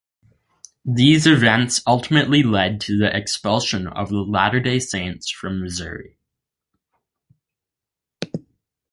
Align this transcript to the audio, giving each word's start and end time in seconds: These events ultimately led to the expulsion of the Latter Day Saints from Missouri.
These 0.83 1.27
events 1.27 1.79
ultimately 1.85 2.41
led 2.41 2.81
to 2.81 2.97
the 2.97 3.15
expulsion 3.15 3.85
of 3.85 4.09
the 4.09 4.15
Latter 4.21 4.59
Day 4.59 4.79
Saints 4.79 5.29
from 5.29 5.59
Missouri. 5.61 6.17